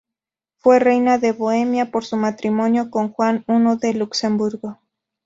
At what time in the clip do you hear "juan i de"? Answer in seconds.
3.13-3.93